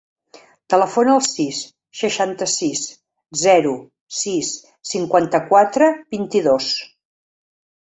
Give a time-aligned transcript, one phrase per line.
[0.73, 1.59] Telefona al sis,
[1.99, 2.81] seixanta-sis,
[3.43, 3.75] zero,
[4.23, 4.51] sis,
[4.95, 6.75] cinquanta-quatre, vint-i-dos.